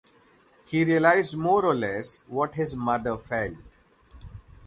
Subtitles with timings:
[0.65, 3.53] He realised more or less what his mother felt.